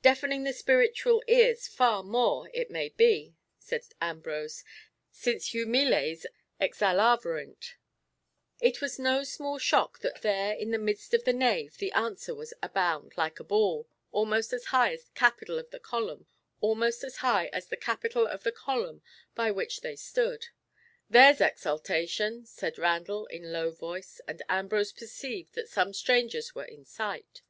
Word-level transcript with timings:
"Deafening 0.00 0.44
the 0.44 0.54
spiritual 0.54 1.22
ears 1.28 1.68
far 1.68 2.02
more, 2.02 2.50
it 2.54 2.70
may 2.70 2.88
be," 2.88 3.34
said 3.58 3.82
Ambrose, 4.00 4.64
"since 5.10 5.48
humiles 5.48 6.24
exallaverint." 6.58 7.74
It 8.62 8.80
was 8.80 8.98
no 8.98 9.22
small 9.22 9.58
shock 9.58 9.98
that 9.98 10.22
there, 10.22 10.54
in 10.54 10.70
the 10.70 10.78
midst 10.78 11.12
of 11.12 11.24
the 11.24 11.34
nave, 11.34 11.76
the 11.76 11.92
answer 11.92 12.34
was 12.34 12.54
a 12.62 12.70
bound, 12.70 13.18
like 13.18 13.38
a 13.38 13.44
ball, 13.44 13.86
almost 14.12 14.54
as 14.54 14.64
high 14.72 14.94
as 14.94 15.04
the 15.04 15.10
capital 15.12 15.58
of 15.58 15.68
the 15.68 15.78
column 15.78 16.24
by 19.34 19.50
which 19.50 19.80
they 19.82 19.94
stood. 19.94 20.46
"There's 21.10 21.42
exaltation!" 21.42 22.46
said 22.46 22.78
Randall 22.78 23.26
in 23.26 23.44
a 23.44 23.48
low 23.48 23.72
voice, 23.72 24.22
and 24.26 24.40
Ambrose 24.48 24.92
perceived 24.92 25.54
that 25.54 25.68
some 25.68 25.92
strangers 25.92 26.54
were 26.54 26.64
in 26.64 26.86
sight. 26.86 27.42